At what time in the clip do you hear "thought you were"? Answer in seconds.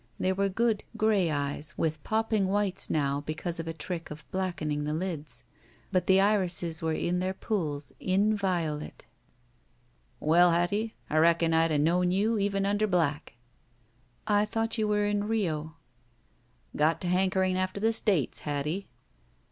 14.49-15.05